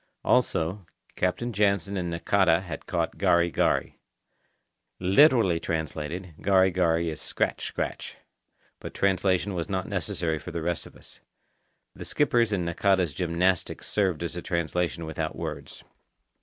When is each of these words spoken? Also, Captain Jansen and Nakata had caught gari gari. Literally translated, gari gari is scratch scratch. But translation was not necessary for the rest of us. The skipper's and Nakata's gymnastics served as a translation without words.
Also, 0.25 0.87
Captain 1.15 1.53
Jansen 1.53 1.95
and 1.95 2.09
Nakata 2.11 2.61
had 2.63 2.87
caught 2.87 3.19
gari 3.19 3.53
gari. 3.53 3.97
Literally 4.99 5.59
translated, 5.59 6.33
gari 6.41 6.73
gari 6.75 7.11
is 7.11 7.21
scratch 7.21 7.67
scratch. 7.67 8.15
But 8.79 8.95
translation 8.95 9.53
was 9.53 9.69
not 9.69 9.87
necessary 9.87 10.39
for 10.39 10.49
the 10.49 10.63
rest 10.63 10.87
of 10.87 10.95
us. 10.95 11.19
The 11.93 12.03
skipper's 12.03 12.51
and 12.51 12.65
Nakata's 12.67 13.13
gymnastics 13.13 13.85
served 13.85 14.23
as 14.23 14.35
a 14.35 14.41
translation 14.41 15.05
without 15.05 15.35
words. 15.35 15.83